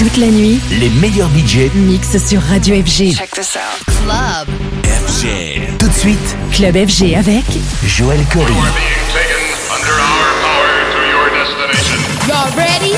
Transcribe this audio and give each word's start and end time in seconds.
Toute 0.00 0.16
la 0.16 0.28
nuit, 0.28 0.58
les 0.80 0.88
meilleurs 0.88 1.28
budgets 1.28 1.70
mixent 1.74 2.16
sur 2.26 2.40
Radio 2.40 2.74
FG. 2.76 3.14
Check 3.14 3.32
this 3.32 3.54
out. 3.54 3.84
Club. 3.84 4.48
FG. 4.82 5.76
Tout 5.78 5.88
de 5.88 5.92
suite, 5.92 6.36
Club 6.52 6.74
FG 6.74 7.14
avec 7.14 7.44
Joël 7.84 8.24
Corry. 8.32 8.46
being 8.46 8.64
taken 9.12 9.44
under 9.70 9.92
our 10.00 10.32
power 10.40 10.72
to 10.90 11.00
your 11.04 11.28
destination. 11.36 12.00
Y'all 12.26 12.48
ready? 12.56 12.96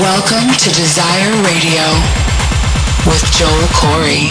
Welcome 0.00 0.46
to 0.58 0.70
Desire 0.70 1.32
Radio 1.42 1.82
with 3.04 3.24
Joel 3.36 3.66
Corey. 3.74 4.30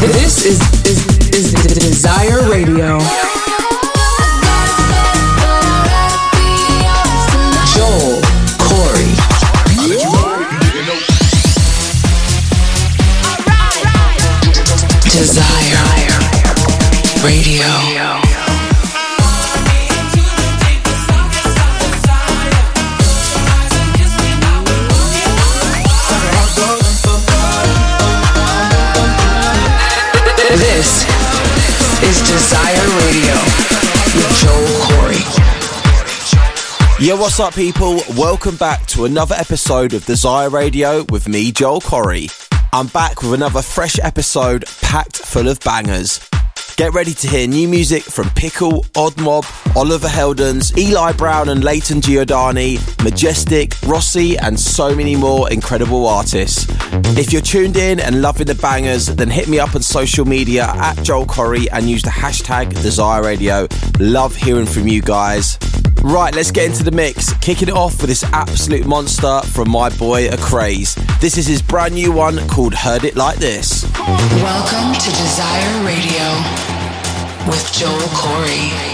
This 0.00 0.44
is, 0.44 0.60
is, 0.84 1.06
is 1.32 1.52
Desire 1.78 2.42
Radio. 2.50 2.98
Desire 15.18 15.42
Radio. 17.24 17.66
This 30.56 31.04
is 32.04 32.18
Desire 32.22 32.86
Radio 33.02 33.34
with 34.14 34.30
Joel 34.38 34.70
Corry. 34.86 35.22
Yo, 37.04 37.16
what's 37.16 37.40
up, 37.40 37.54
people? 37.54 38.02
Welcome 38.16 38.54
back 38.54 38.86
to 38.86 39.04
another 39.04 39.34
episode 39.34 39.94
of 39.94 40.06
Desire 40.06 40.48
Radio 40.48 41.04
with 41.10 41.28
me, 41.28 41.50
Joel 41.50 41.80
Corry. 41.80 42.37
I'm 42.70 42.86
back 42.88 43.22
with 43.22 43.32
another 43.32 43.62
fresh 43.62 43.98
episode 44.00 44.66
packed 44.82 45.16
full 45.16 45.48
of 45.48 45.58
bangers. 45.60 46.20
Get 46.76 46.92
ready 46.92 47.14
to 47.14 47.28
hear 47.28 47.48
new 47.48 47.66
music 47.66 48.02
from 48.02 48.28
Pickle, 48.30 48.84
Odd 48.94 49.18
Mob, 49.20 49.46
Oliver 49.74 50.06
Heldens, 50.06 50.76
Eli 50.76 51.12
Brown 51.12 51.48
and 51.48 51.64
Layton 51.64 52.00
Giordani, 52.02 52.78
Majestic, 53.02 53.72
Rossi, 53.86 54.36
and 54.36 54.60
so 54.60 54.94
many 54.94 55.16
more 55.16 55.50
incredible 55.50 56.06
artists. 56.06 56.66
If 57.18 57.32
you're 57.32 57.42
tuned 57.42 57.78
in 57.78 58.00
and 58.00 58.20
loving 58.20 58.46
the 58.46 58.54
bangers, 58.54 59.06
then 59.06 59.30
hit 59.30 59.48
me 59.48 59.58
up 59.58 59.74
on 59.74 59.82
social 59.82 60.26
media 60.26 60.66
at 60.66 61.02
Joel 61.02 61.26
Corry 61.26 61.68
and 61.72 61.88
use 61.88 62.02
the 62.02 62.10
hashtag 62.10 62.70
Desire 62.82 63.22
Radio. 63.22 63.66
Love 63.98 64.36
hearing 64.36 64.66
from 64.66 64.86
you 64.86 65.00
guys. 65.00 65.58
Right, 66.02 66.34
let's 66.34 66.50
get 66.50 66.66
into 66.66 66.84
the 66.84 66.92
mix. 66.92 67.32
Kicking 67.38 67.68
it 67.68 67.74
off 67.74 68.00
with 68.00 68.08
this 68.08 68.22
absolute 68.24 68.86
monster 68.86 69.40
from 69.48 69.70
my 69.70 69.90
boy 69.90 70.28
ACRAZE. 70.28 70.94
This 71.20 71.36
is 71.36 71.46
his 71.46 71.60
brand 71.60 71.94
new 71.94 72.12
one 72.12 72.46
called 72.48 72.72
Heard 72.72 73.04
It 73.04 73.16
Like 73.16 73.38
This. 73.38 73.84
Welcome 73.96 74.94
to 74.94 75.10
Desire 75.10 75.84
Radio 75.84 76.28
with 77.46 77.72
Joel 77.72 77.98
Corry. 78.14 78.88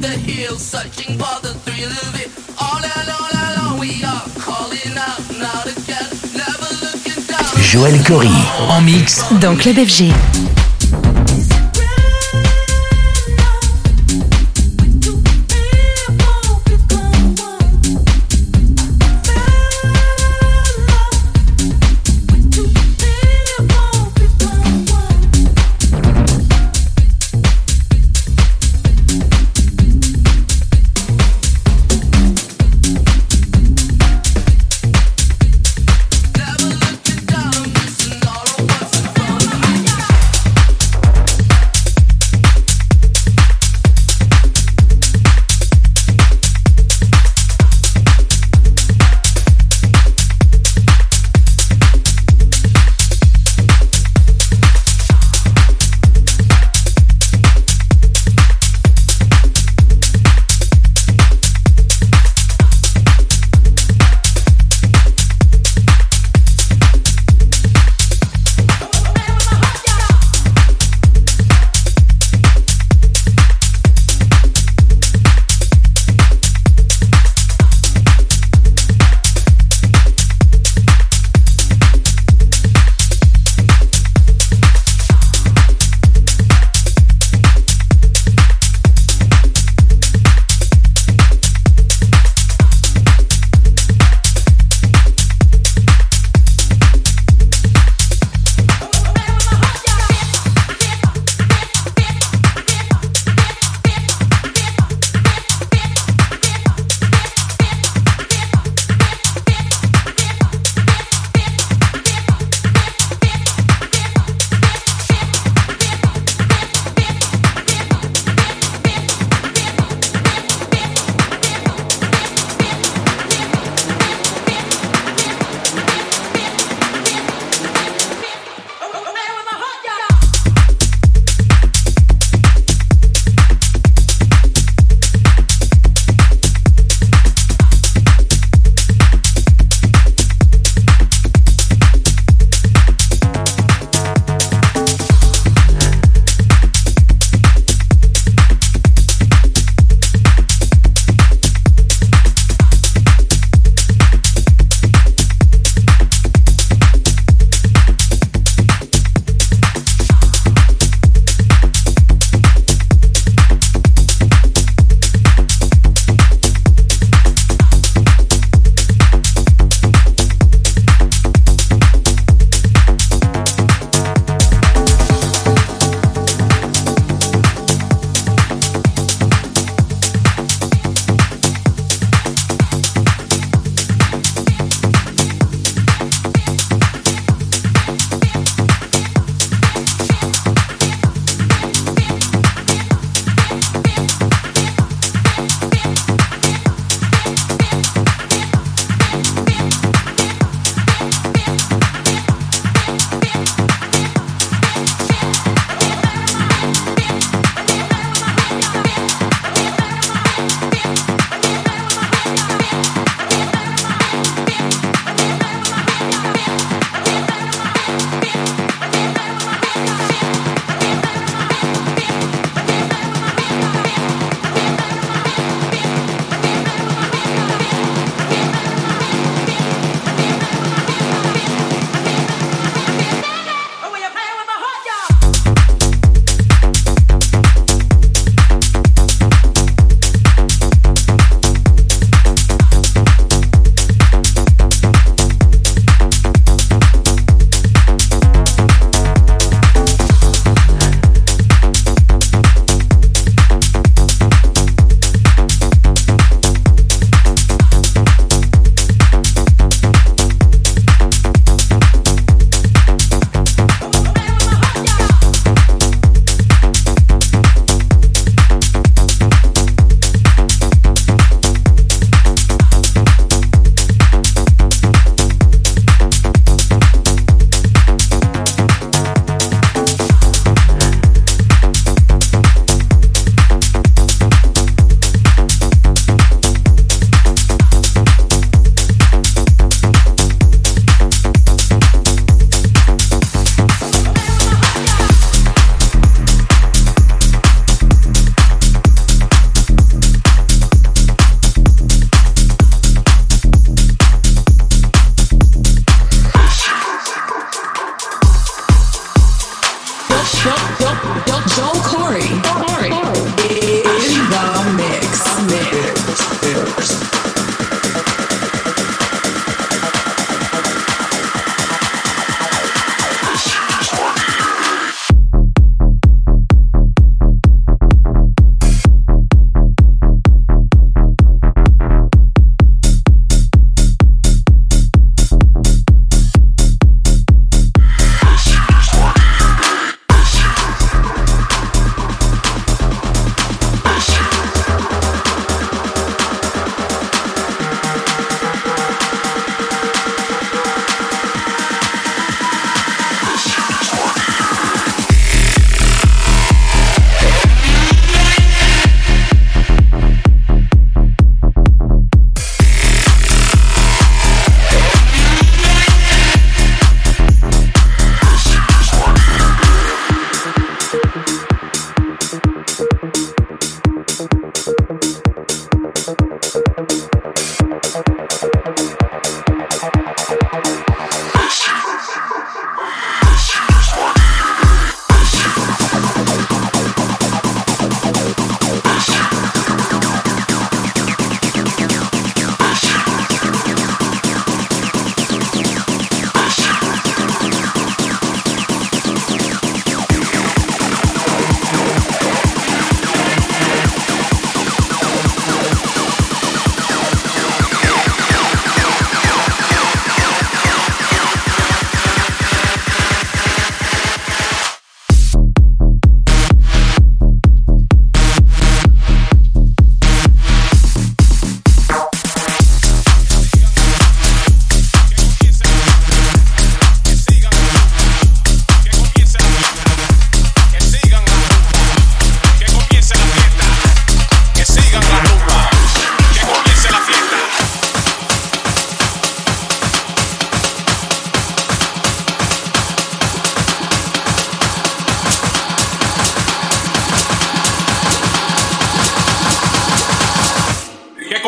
the 0.00 0.22
Joël 7.72 7.98
en 8.68 8.80
mix 8.82 9.24
dans 9.40 9.56
Club 9.56 9.76
FG. 9.76 10.12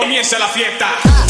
Sigan 0.04 0.40
la 0.40 1.23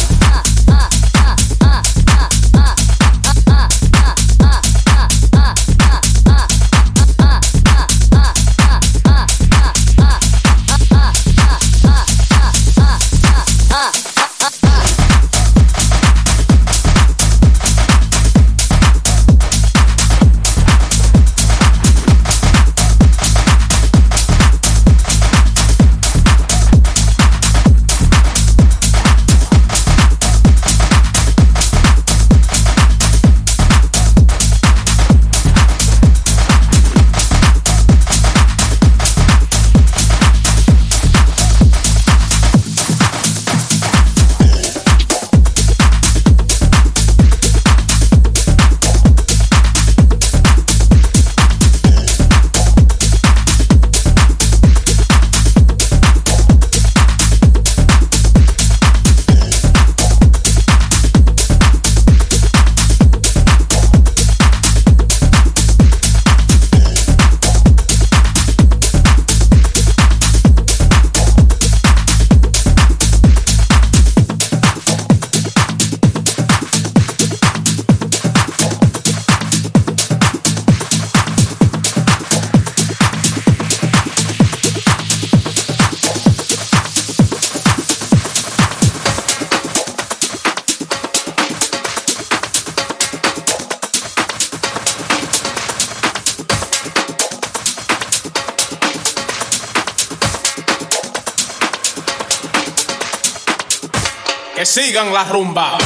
rumba, 105.23 105.79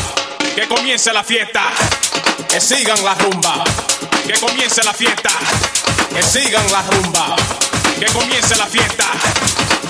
que 0.55 0.67
comience 0.67 1.12
la 1.12 1.23
fiesta, 1.23 1.64
que 2.49 2.61
sigan 2.61 3.05
la 3.05 3.14
rumba, 3.14 3.62
que 4.27 4.33
comience 4.41 4.83
la 4.83 4.95
fiesta, 4.95 5.31
que 6.14 6.23
sigan 6.23 6.64
la 6.73 6.83
rumba, 6.83 7.37
que 8.01 8.07
comience 8.07 8.57
la 8.57 8.67
fiesta, 8.67 9.05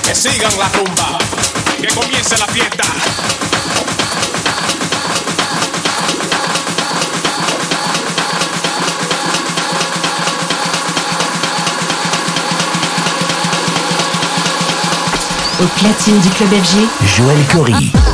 que 0.02 0.14
sigan 0.14 0.58
la 0.58 0.68
rumba, 0.70 1.18
que 1.80 1.86
comience 1.94 2.36
la 2.36 2.46
fiesta. 2.46 2.84
Au 15.60 15.66
platine 15.78 16.18
du 16.20 16.30
club 16.30 16.50
FG, 16.50 16.88
Joël 17.16 17.46
Corry. 17.52 18.07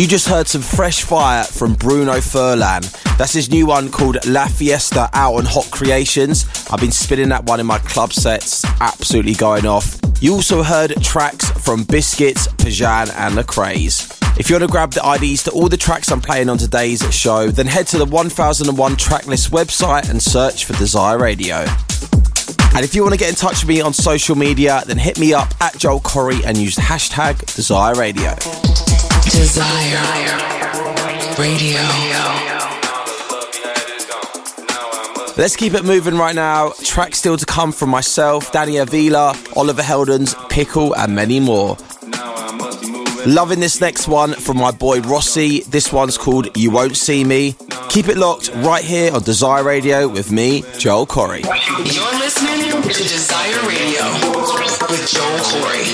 You 0.00 0.06
just 0.06 0.28
heard 0.28 0.48
some 0.48 0.62
fresh 0.62 1.02
fire 1.02 1.44
from 1.44 1.74
Bruno 1.74 2.14
Furlan. 2.20 2.90
That's 3.18 3.34
his 3.34 3.50
new 3.50 3.66
one 3.66 3.90
called 3.90 4.16
La 4.26 4.46
Fiesta 4.46 5.10
out 5.12 5.34
on 5.34 5.44
Hot 5.44 5.70
Creations. 5.70 6.46
I've 6.70 6.80
been 6.80 6.90
spinning 6.90 7.28
that 7.28 7.44
one 7.44 7.60
in 7.60 7.66
my 7.66 7.80
club 7.80 8.14
sets, 8.14 8.64
absolutely 8.80 9.34
going 9.34 9.66
off. 9.66 10.00
You 10.22 10.32
also 10.32 10.62
heard 10.62 10.94
tracks 11.02 11.50
from 11.50 11.84
Biscits, 11.84 12.48
Pajan, 12.48 13.14
and 13.14 13.34
Lecrae's. 13.34 14.10
If 14.38 14.48
you 14.48 14.54
want 14.54 14.64
to 14.64 14.72
grab 14.72 14.92
the 14.92 15.06
IDs 15.06 15.42
to 15.42 15.50
all 15.50 15.68
the 15.68 15.76
tracks 15.76 16.10
I'm 16.10 16.22
playing 16.22 16.48
on 16.48 16.56
today's 16.56 17.02
show, 17.14 17.50
then 17.50 17.66
head 17.66 17.86
to 17.88 17.98
the 17.98 18.06
1001 18.06 18.96
Tracklist 18.96 19.50
website 19.50 20.08
and 20.08 20.22
search 20.22 20.64
for 20.64 20.72
Desire 20.78 21.18
Radio. 21.18 21.56
And 22.74 22.86
if 22.86 22.94
you 22.94 23.02
want 23.02 23.12
to 23.12 23.18
get 23.18 23.28
in 23.28 23.34
touch 23.34 23.66
with 23.66 23.68
me 23.68 23.82
on 23.82 23.92
social 23.92 24.34
media, 24.34 24.82
then 24.86 24.96
hit 24.96 25.18
me 25.18 25.34
up 25.34 25.52
at 25.60 25.76
Joel 25.76 26.00
Corry 26.00 26.42
and 26.46 26.56
use 26.56 26.76
hashtag 26.76 27.54
Desire 27.54 27.92
Radio. 27.96 28.34
Desire 29.24 30.00
Radio. 31.38 31.80
Let's 35.36 35.56
keep 35.56 35.74
it 35.74 35.84
moving 35.84 36.16
right 36.16 36.34
now. 36.34 36.72
Tracks 36.82 37.18
still 37.18 37.36
to 37.36 37.44
come 37.46 37.70
from 37.72 37.90
myself, 37.90 38.50
Danny 38.52 38.78
Avila, 38.78 39.34
Oliver 39.56 39.82
Heldens, 39.82 40.34
Pickle, 40.48 40.94
and 40.96 41.14
many 41.14 41.38
more. 41.40 41.76
Loving 43.26 43.60
this 43.60 43.80
next 43.80 44.08
one 44.08 44.32
from 44.32 44.56
my 44.56 44.70
boy 44.70 45.00
Rossi. 45.00 45.60
This 45.64 45.92
one's 45.92 46.16
called 46.16 46.56
You 46.56 46.70
Won't 46.70 46.96
See 46.96 47.22
Me. 47.24 47.54
Keep 47.90 48.08
it 48.08 48.16
locked 48.16 48.50
right 48.56 48.82
here 48.84 49.12
on 49.12 49.22
Desire 49.22 49.62
Radio 49.62 50.08
with 50.08 50.32
me, 50.32 50.62
Joel 50.78 51.06
Corry. 51.06 51.44
You're 51.44 52.18
listening 52.18 52.82
to 52.82 52.88
Desire 52.88 53.60
Radio 53.68 54.04
with 54.88 55.10
Joel 55.10 55.38
Corry. 55.50 55.84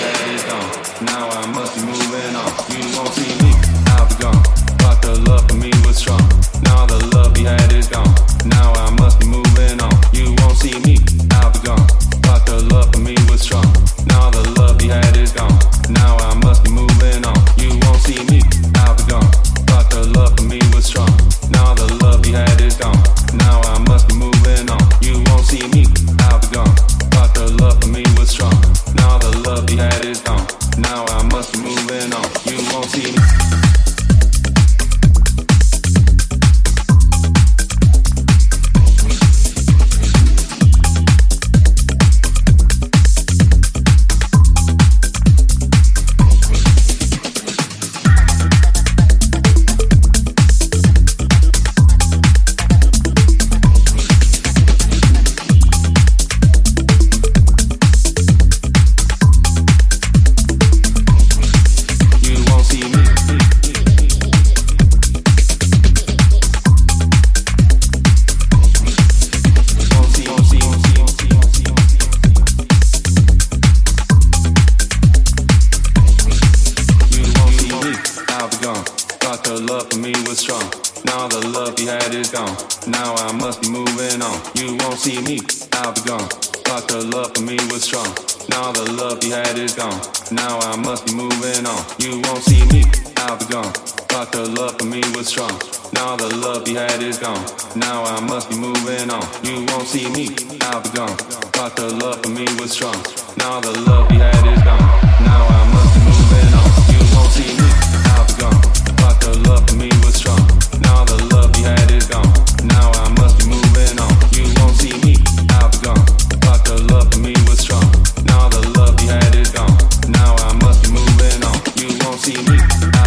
Now 82.87 83.15
I 83.17 83.33
must 83.33 83.63
be 83.63 83.69
moving 83.69 84.23
on. 84.23 84.39
You 84.55 84.77
won't 84.79 84.99
see 84.99 85.21
me. 85.23 85.41
I'll 85.73 85.93
be 85.93 86.03
gone. 86.03 86.29
Thought 86.63 86.87
the 86.87 87.03
love 87.03 87.35
for 87.35 87.43
me 87.43 87.57
was 87.67 87.83
strong. 87.83 88.07
Now 88.49 88.71
the 88.71 88.87
love 88.93 89.25
you 89.25 89.33
had 89.33 89.59
is 89.59 89.75
gone. 89.75 89.99
Now 90.31 90.59
I 90.61 90.77
must 90.77 91.07
be 91.07 91.15
moving 91.15 91.67
on. 91.67 91.83
You 91.99 92.23
won't 92.23 92.45
see 92.45 92.63
me. 92.71 92.85
I'll 93.27 93.37
be 93.37 93.47
gone. 93.47 93.73
Thought 94.07 94.31
the 94.31 94.47
love 94.47 94.79
for 94.79 94.87
me 94.87 95.03
was 95.19 95.27
strong. 95.27 95.51
Now 95.95 96.15
the 96.15 96.31
love 96.37 96.69
you 96.69 96.77
had 96.79 97.03
is 97.03 97.19
gone. 97.19 97.43
Now 97.75 98.05
I 98.05 98.21
must 98.21 98.51
be 98.51 98.57
moving 98.57 99.11
on. 99.11 99.27
You 99.43 99.67
won't 99.67 99.89
see 99.89 100.07
me. 100.15 100.31
I'll 100.71 100.81
be 100.81 100.91
gone. 100.91 101.17
Thought 101.59 101.75
the 101.75 101.91
love 101.91 102.23
for 102.23 102.31
me 102.31 102.47
was 102.63 102.71
strong. 102.71 103.03
Now 103.37 103.59
the 103.61 103.75
love 103.83 104.13
you 104.13 104.21
had 104.21 104.47
is 104.47 104.63
gone. 104.63 104.87
Now 105.27 105.43
I 105.43 105.61
must 105.75 105.91
be 105.91 106.01
moving 106.07 106.55
on. 106.55 106.71
You 106.95 107.03
won't 107.19 107.33
see 107.35 107.51
me. 107.51 107.67
I'll 108.15 108.27
be 108.31 108.35
gone. 108.39 108.63
Thought 108.95 109.19
the 109.27 109.33
love 109.51 109.69
for 109.69 109.75
me 109.75 109.91
was 110.07 110.15
strong. 110.15 110.56
Now 110.87 111.05
the 111.05 111.19
love 111.35 111.57
you 111.59 111.65
had 111.65 111.91
is 111.91 112.07
gone. 112.07 112.33
Now 112.65 112.91
I 113.03 113.09
must 113.19 113.39
be 113.39 113.45
moving 113.55 113.99
on. 113.99 114.15
You 114.37 114.47
won't 114.59 114.77
see 114.81 114.97
me. 115.05 115.15
Out 115.59 115.75
gone. 115.83 116.07
But 116.47 116.65
the 116.65 116.77
love 116.91 117.13
for 117.13 117.21
me 117.21 117.35
was 117.47 117.59
strong. 117.61 117.89
Now 118.25 118.49
the 118.49 118.63
love 118.79 119.01
you 119.03 119.11
had 119.11 119.35
is 119.35 119.51
gone. 119.51 119.77
Now 120.09 120.35
I'll 120.47 120.57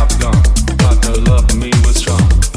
be 0.07 0.19
gone. 0.19 0.41
Thought 0.79 1.01
the 1.01 1.21
love 1.29 1.49
for 1.49 1.57
me 1.57 1.71
was 1.85 1.97
strong. 1.97 2.48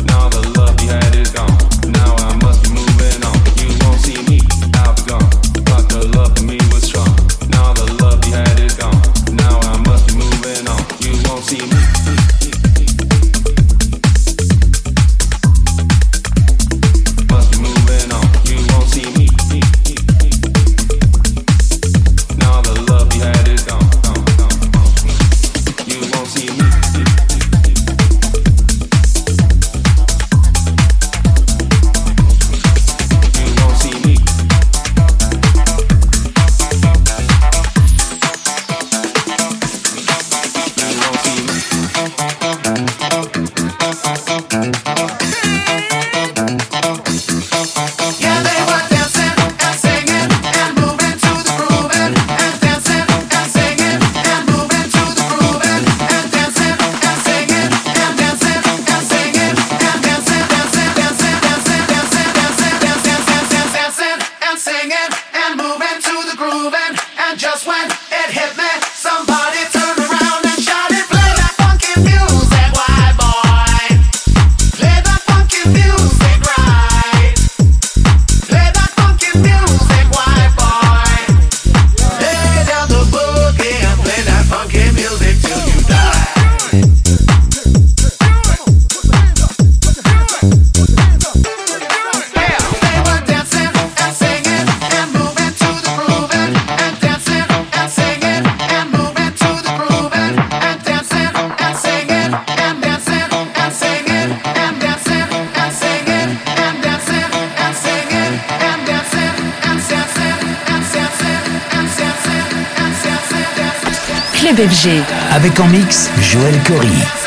Avec 115.30 115.60
en 115.60 115.66
mix 115.66 116.10
Joël 116.18 116.58
Corry. 116.66 117.21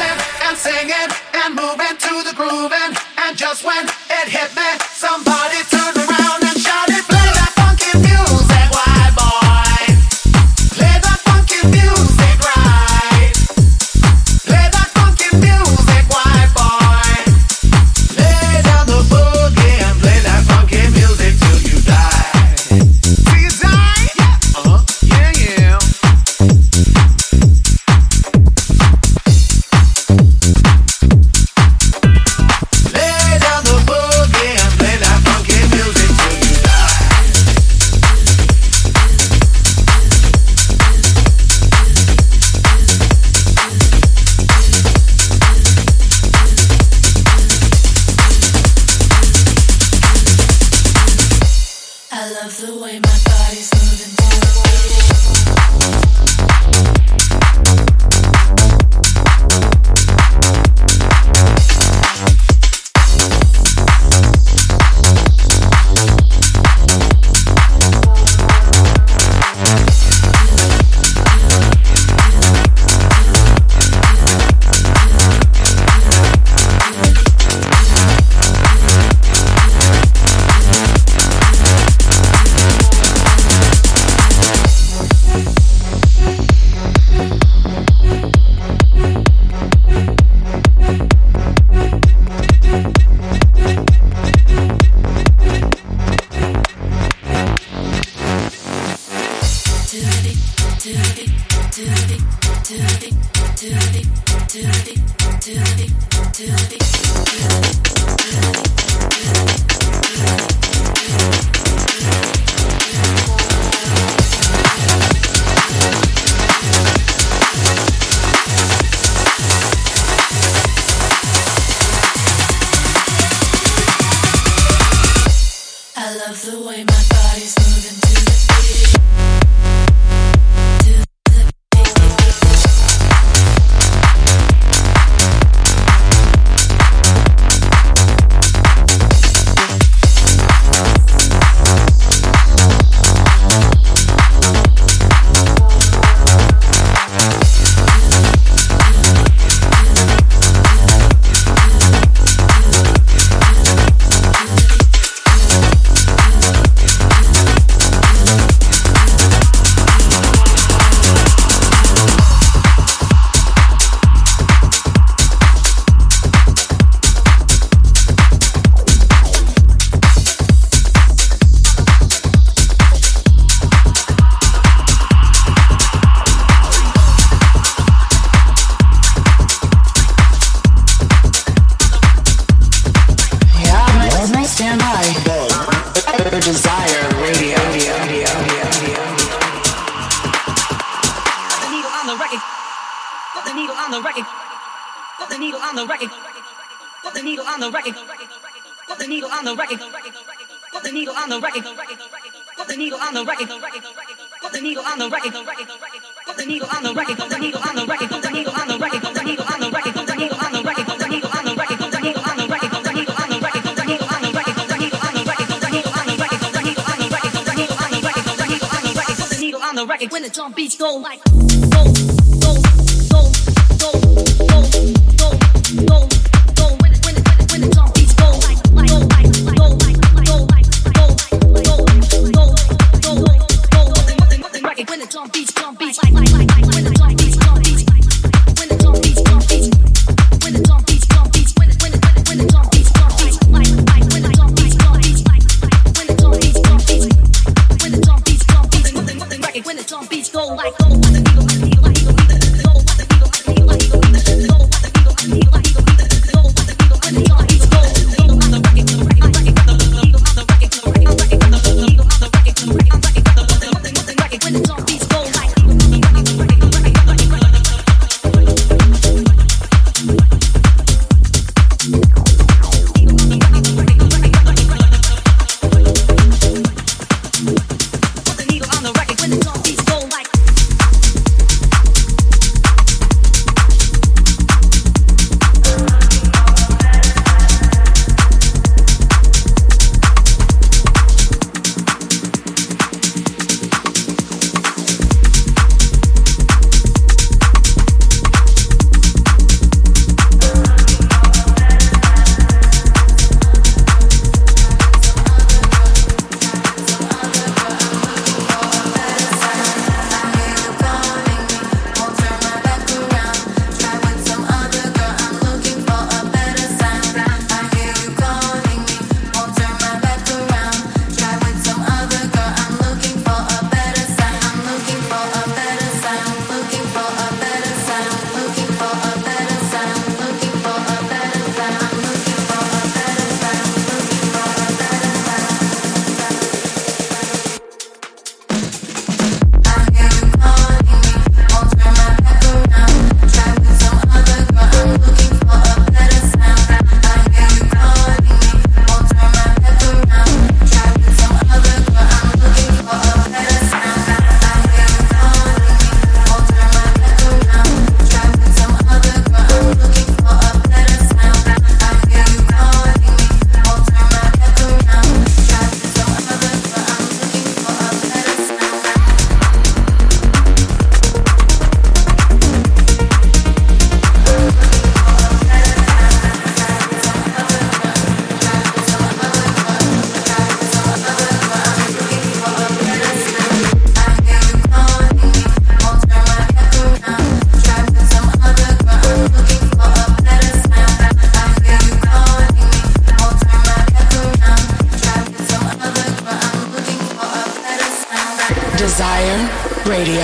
Radio. 398.98 400.24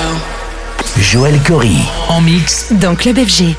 Joel 0.97 1.37
Corry 1.43 1.75
en 2.07 2.21
mix 2.21 2.71
dans 2.71 2.95
Club 2.95 3.17
FG. 3.17 3.41
I 3.41 3.53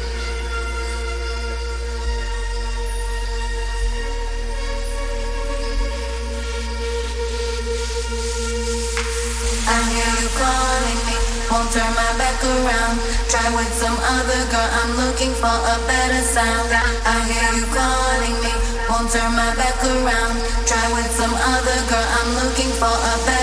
hear 9.90 10.12
you 10.18 10.28
calling 10.38 11.00
me 11.04 11.16
won't 11.50 11.70
turn 11.72 11.92
my 11.94 12.16
back 12.16 12.42
around 12.42 13.12
try 13.32 13.48
with 13.56 13.72
some 13.72 13.96
other 13.96 14.40
girl, 14.52 14.70
I'm 14.80 14.92
looking 14.96 15.32
for 15.40 15.48
a 15.48 15.76
better 15.88 16.22
sound. 16.22 16.68
I 16.68 17.16
hear 17.24 17.48
you 17.56 17.66
calling 17.72 18.36
me, 18.44 18.52
won't 18.88 19.10
turn 19.10 19.32
my 19.32 19.56
back 19.56 19.80
around. 19.80 20.36
Try 20.68 20.84
with 20.92 21.10
some 21.16 21.32
other 21.32 21.78
girl, 21.88 22.08
I'm 22.18 22.30
looking 22.36 22.68
for 22.76 22.92
a 22.92 23.14
better 23.24 23.32
sound. 23.32 23.32
We 23.32 23.41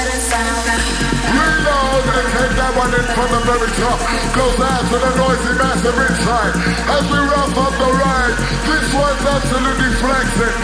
know 2.20 2.28
take 2.36 2.52
that 2.60 2.74
one 2.76 2.92
in 2.92 3.06
from 3.16 3.30
the 3.32 3.42
very 3.48 3.72
top. 3.80 4.00
Goes 4.36 4.60
out 4.60 4.84
to 4.92 4.98
the 5.00 5.12
noisy 5.16 5.54
massive 5.56 5.96
inside. 5.96 6.54
As 6.92 7.06
we 7.08 7.16
wrap 7.16 7.56
up 7.56 7.74
the 7.80 7.92
ride, 7.96 8.36
this 8.68 8.88
one's 8.92 9.24
absolutely 9.24 9.92
flexing. 10.04 10.56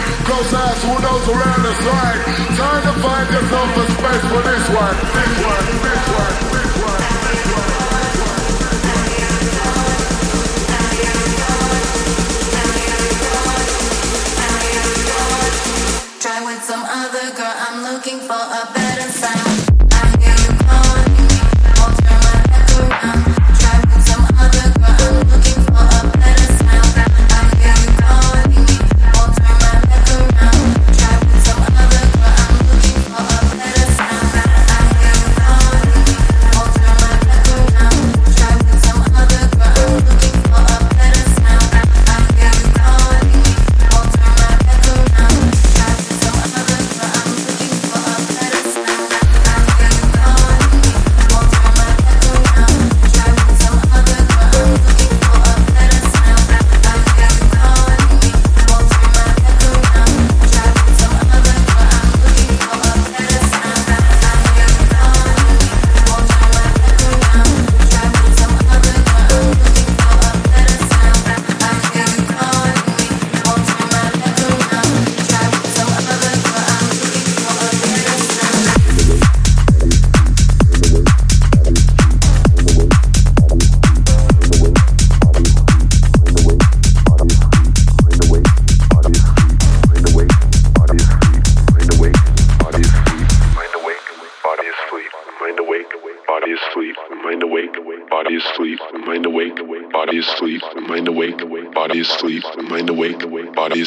Out 0.52 0.76
to 0.76 0.84
who 0.84 0.94
knows 1.00 1.24
around 1.32 1.62
the 1.64 1.74
side. 1.80 2.20
Time 2.60 2.82
to 2.84 2.92
find 3.00 3.26
yourself 3.32 3.72
a 3.72 3.84
space 3.88 4.24
for 4.28 4.42
this 4.44 4.66
one. 4.68 4.96
This 5.16 5.32
one, 5.48 5.64
this 5.80 6.04
one, 6.12 6.36
this 6.52 6.72
one. 6.76 7.00
Try 16.20 16.38
with 16.44 16.62
some 16.64 16.84
other 16.84 17.32
girl, 17.32 17.56
I'm 17.64 17.80
looking 17.94 18.20
for 18.20 18.36
a 18.36 18.68
better 18.74 18.85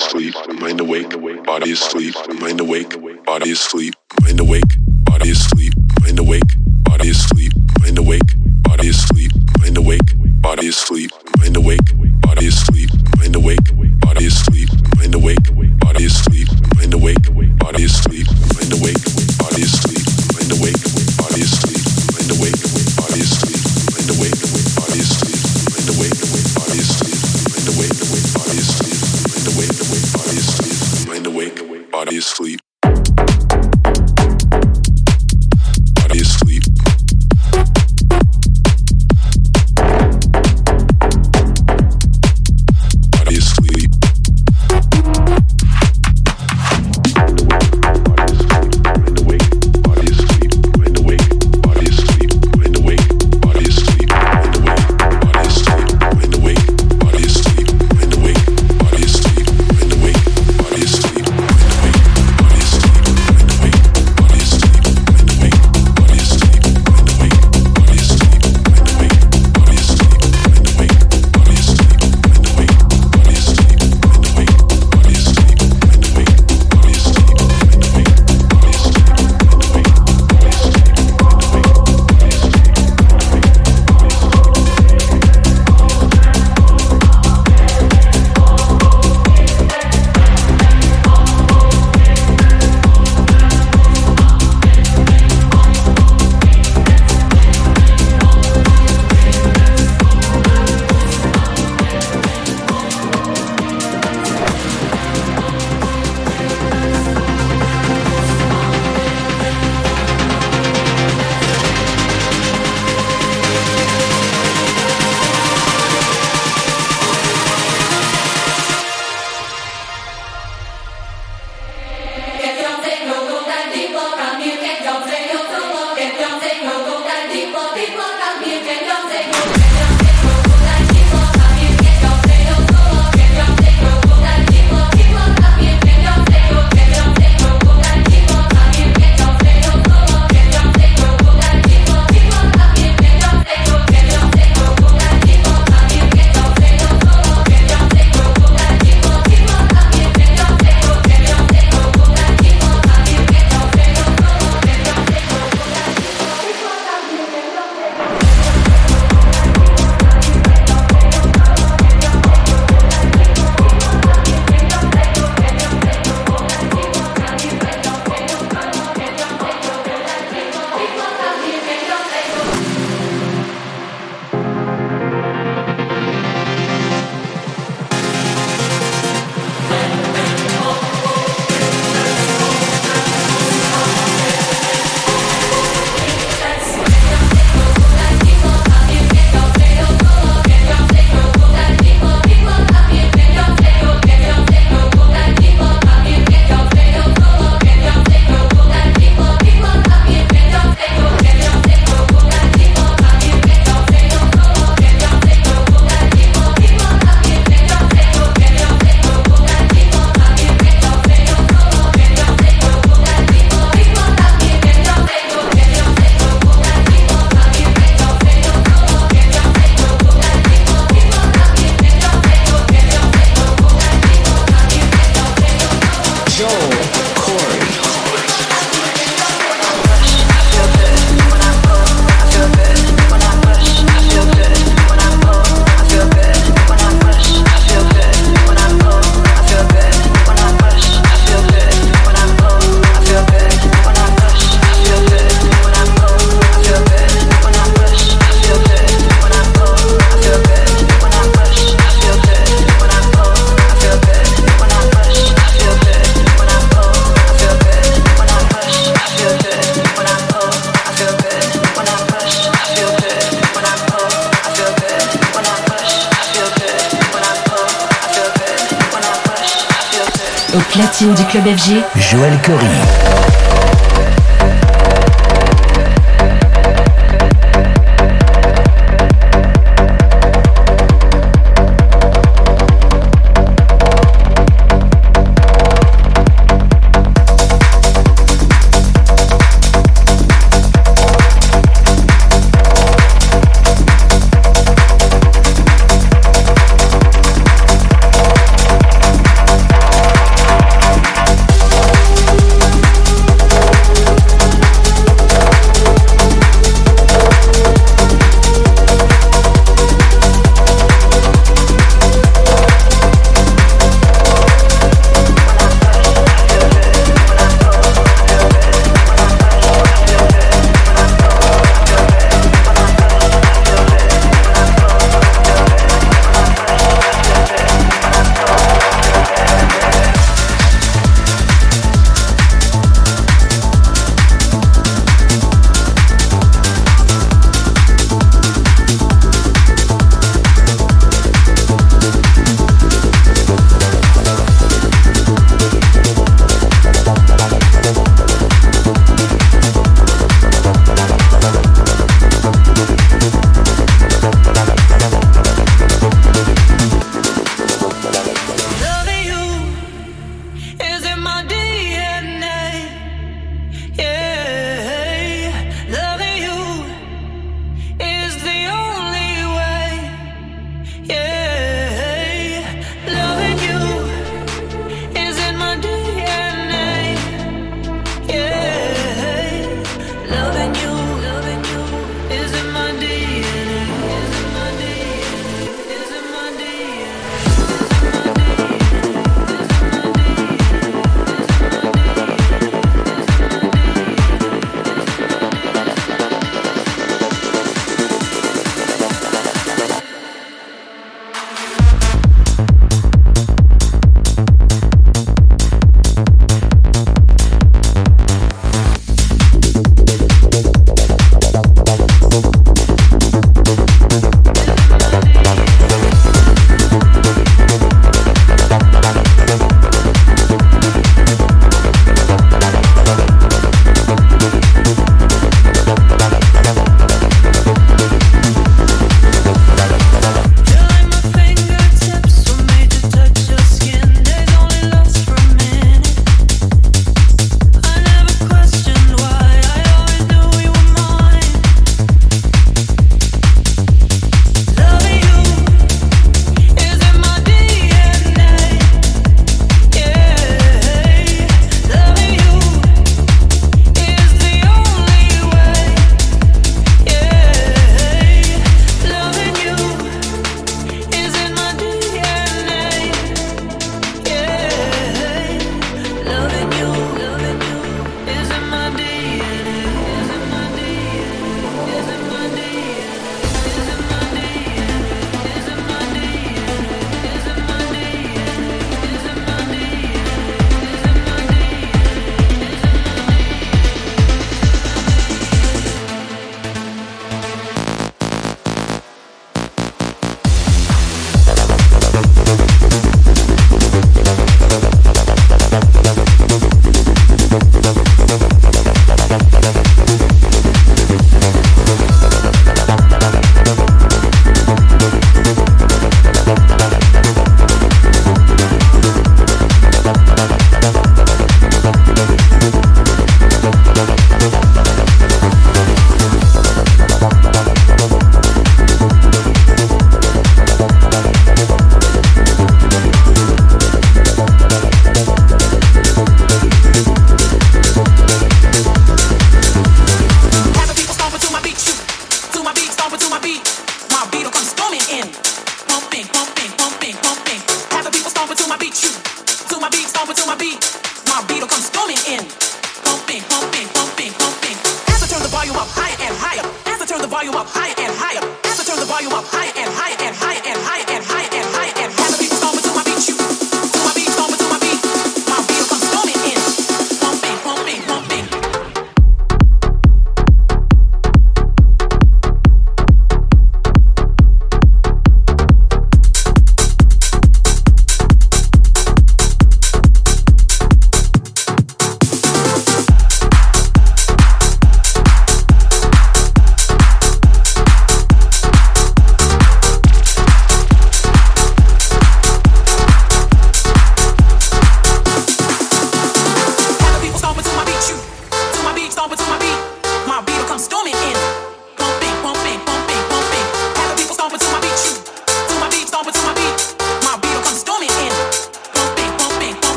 asleep, 0.00 0.34
mind 0.60 0.80
awake, 0.80 1.10
body 1.44 1.70
is 1.70 1.80
asleep, 1.80 2.14
mind 2.40 2.60
awake, 2.60 2.94
body 3.24 3.50
is 3.50 3.60
asleep, 3.60 3.94
mind 4.22 4.40
awake. 4.40 4.75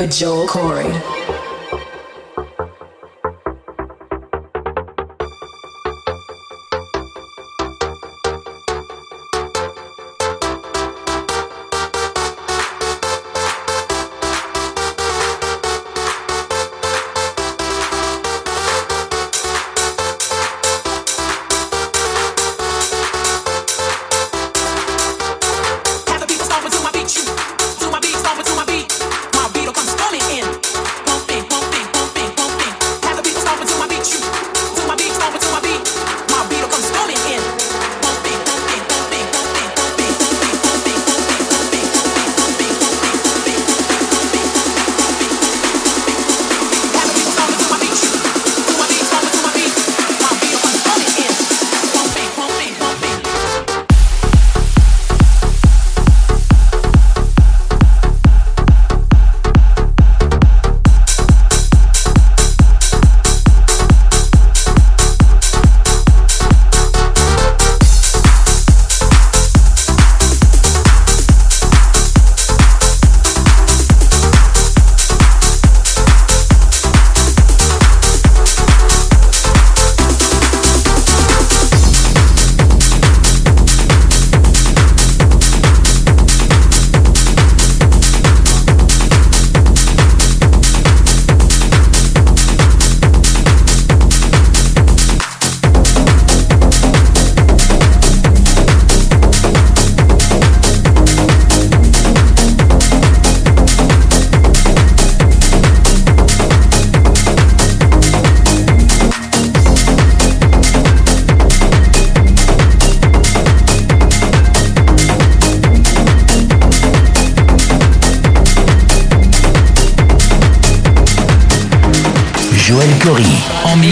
With 0.00 0.16
Joel 0.16 0.46
Corry. 0.46 1.19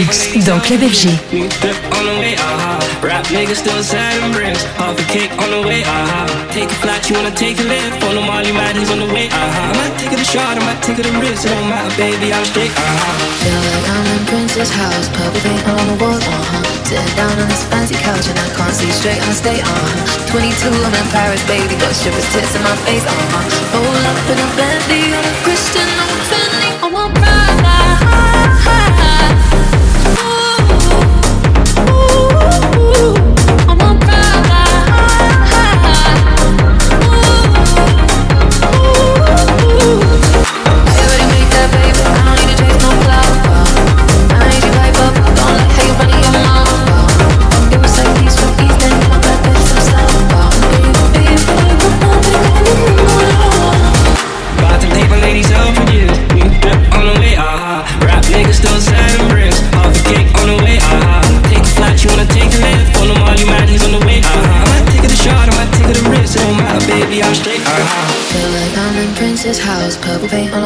Mix 0.09 0.45
dans 0.45 0.59
Club 0.59 0.81
FG. 0.81 1.09
On 1.33 2.03
the. 2.05 2.19
Rap 3.01 3.25
niggas 3.31 3.63
still 3.63 3.79
and 4.23 4.33
bricks. 4.33 4.63
Half 4.75 4.99
a 4.99 5.03
cake 5.07 5.31
on 5.39 5.49
the 5.51 5.61
way, 5.67 5.83
aha. 5.83 6.27
Take 6.51 6.69
a 6.69 6.77
flight, 6.83 7.07
you 7.09 7.15
wanna 7.15 7.31
take 7.31 7.59
a 7.59 7.63
lift. 7.63 8.03
On 8.03 8.15
the 8.15 8.21
Molly 8.21 8.51
mad, 8.51 8.75
he's 8.75 8.91
on 8.91 8.99
the 8.99 9.07
way, 9.13 9.29
aha. 9.31 9.71
I 9.71 9.77
might 9.77 9.95
take 9.99 10.11
it 10.11 10.19
a 10.19 10.25
shot, 10.25 10.57
I 10.57 10.61
might 10.65 10.81
take 10.83 10.99
it 10.99 11.05
a 11.05 11.13
risk. 11.19 11.45
It 11.45 11.49
don't 11.49 11.69
matter, 11.69 11.95
baby, 11.95 12.33
I'm 12.33 12.43
straight, 12.45 12.71
aha. 12.75 13.11
Feel 13.39 13.61
like 13.71 13.87
I'm 13.87 14.07
in 14.19 14.23
Prince's 14.27 14.71
house, 14.71 15.07
purple 15.15 15.39
paint 15.39 15.63
on 15.67 15.85
the 15.87 15.95
walls, 16.03 16.25
uh-huh 16.27 16.63
Sitting 16.89 17.15
down 17.15 17.31
on 17.37 17.47
this 17.47 17.63
fancy 17.69 17.95
couch 18.01 18.25
and 18.27 18.39
I 18.39 18.49
can't 18.57 18.73
see 18.73 18.91
straight, 18.91 19.21
I 19.21 19.31
stay, 19.31 19.61
uh-huh 19.61 20.33
22, 20.33 20.73
I'm 20.73 20.91
in 20.91 21.07
Paris, 21.13 21.41
baby, 21.47 21.77
got 21.79 21.93
strippers 21.95 22.27
tits 22.33 22.51
in 22.57 22.63
my 22.65 22.75
face, 22.83 23.05
uh-huh 23.05 23.79
Roll 23.79 24.05
up 24.11 24.19
in 24.27 24.37
a 24.41 24.47
Bentley, 24.57 25.13
I'm 25.13 25.23
a 25.23 25.33
Christian, 25.45 26.08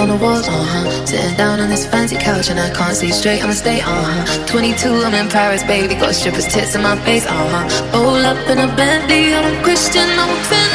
on 0.03 0.09
the 0.09 0.17
walls, 0.23 0.47
uh-huh. 0.47 1.05
Sitting 1.05 1.35
down 1.37 1.59
on 1.61 1.69
this 1.69 1.87
fancy 1.87 2.17
couch 2.17 2.49
and 2.49 2.59
I 2.59 2.69
can't 2.71 2.95
see 2.95 3.11
straight, 3.11 3.41
I'ma 3.41 3.53
stay, 3.53 3.79
uh-huh. 3.79 4.47
22, 4.47 5.07
I'm 5.07 5.13
in 5.13 5.29
Paris, 5.29 5.63
baby, 5.63 5.95
got 5.95 6.13
strippers 6.13 6.47
tits 6.47 6.75
in 6.75 6.83
my 6.83 6.97
face, 7.05 7.25
uh-huh. 7.25 7.63
Roll 7.93 8.19
up 8.19 8.37
in 8.51 8.59
a 8.59 8.67
Bentley, 8.75 9.33
I'm 9.33 9.47
a 9.47 9.63
Christian, 9.63 10.03
I'm 10.19 10.27
a 10.27 10.39
Bentley, 10.51 10.72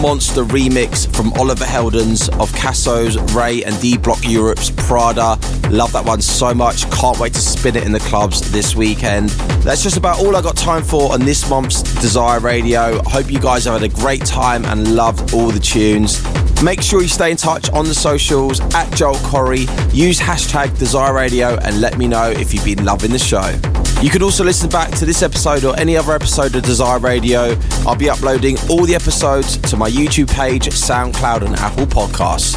monster 0.00 0.44
remix 0.44 1.06
from 1.14 1.32
Oliver 1.34 1.64
Heldens 1.64 2.28
of 2.40 2.50
cassö's, 2.52 3.18
RAYE 3.34 3.62
and 3.64 3.78
D 3.80 3.98
Block 3.98 4.18
Europe's 4.22 4.70
Prada. 4.70 5.38
Love 5.68 5.92
that 5.92 6.04
one 6.04 6.22
so 6.22 6.54
much. 6.54 6.90
Can't 6.90 7.18
wait 7.18 7.34
to 7.34 7.40
spin 7.40 7.76
it 7.76 7.84
in 7.84 7.92
the 7.92 8.00
clubs 8.00 8.50
this 8.50 8.74
weekend. 8.74 9.28
That's 9.60 9.82
just 9.82 9.96
about 9.96 10.18
all 10.18 10.34
I 10.36 10.42
got 10.42 10.56
time 10.56 10.82
for 10.82 11.12
on 11.12 11.20
this 11.20 11.48
month's 11.50 11.82
Desire 12.00 12.40
Radio. 12.40 13.02
Hope 13.04 13.30
you 13.30 13.38
guys 13.38 13.66
have 13.66 13.80
had 13.80 13.90
a 13.90 13.94
great 13.94 14.24
time 14.24 14.64
and 14.64 14.96
loved 14.96 15.34
all 15.34 15.50
the 15.50 15.60
tunes. 15.60 16.22
Make 16.62 16.82
sure 16.82 17.02
you 17.02 17.08
stay 17.08 17.30
in 17.30 17.36
touch 17.36 17.70
on 17.70 17.84
the 17.84 17.94
socials 17.94 18.60
at 18.74 18.90
Joel 18.94 19.16
Corry. 19.16 19.68
Use 19.94 20.18
hashtag 20.18 20.78
Desire 20.78 21.14
Radio 21.14 21.56
and 21.58 21.80
let 21.80 21.98
me 21.98 22.08
know 22.08 22.30
if 22.30 22.54
you've 22.54 22.64
been 22.64 22.84
loving 22.84 23.10
the 23.10 23.18
show. 23.18 23.69
You 24.02 24.08
can 24.08 24.22
also 24.22 24.44
listen 24.44 24.70
back 24.70 24.90
to 24.96 25.04
this 25.04 25.22
episode 25.22 25.62
or 25.62 25.78
any 25.78 25.94
other 25.94 26.14
episode 26.14 26.54
of 26.56 26.62
Desire 26.62 26.98
Radio. 26.98 27.54
I'll 27.86 27.96
be 27.96 28.08
uploading 28.08 28.56
all 28.70 28.86
the 28.86 28.94
episodes 28.94 29.58
to 29.58 29.76
my 29.76 29.90
YouTube 29.90 30.32
page, 30.32 30.64
SoundCloud, 30.68 31.44
and 31.44 31.54
Apple 31.56 31.84
Podcasts. 31.84 32.56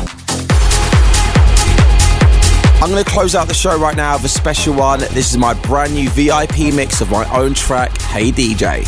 I'm 2.82 2.90
going 2.90 3.04
to 3.04 3.10
close 3.10 3.36
out 3.36 3.50
the 3.50 3.54
show 3.54 3.78
right 3.78 3.96
now 3.96 4.16
with 4.16 4.24
a 4.26 4.30
special 4.30 4.74
one. 4.74 5.00
This 5.00 5.32
is 5.32 5.38
my 5.38 5.54
brand 5.54 5.94
new 5.94 6.10
VIP 6.12 6.74
mix 6.74 7.02
of 7.02 7.12
my 7.12 7.30
own 7.38 7.54
track, 7.54 7.98
Hey 8.04 8.32
DJ. 8.32 8.86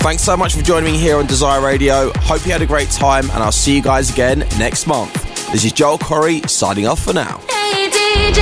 Thanks 0.00 0.22
so 0.22 0.36
much 0.36 0.56
for 0.56 0.62
joining 0.62 0.92
me 0.92 0.98
here 0.98 1.16
on 1.18 1.26
Desire 1.26 1.64
Radio. 1.64 2.10
Hope 2.16 2.44
you 2.44 2.50
had 2.50 2.62
a 2.62 2.66
great 2.66 2.90
time, 2.90 3.30
and 3.30 3.40
I'll 3.40 3.52
see 3.52 3.74
you 3.74 3.82
guys 3.82 4.10
again 4.10 4.40
next 4.58 4.88
month. 4.88 5.12
This 5.52 5.64
is 5.64 5.72
Joel 5.72 5.98
Corry 5.98 6.48
signing 6.50 6.88
off 6.88 7.04
for 7.04 7.12
now. 7.12 7.40
Hey 7.48 7.88
DJ, 7.88 8.32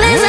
I 0.00 0.27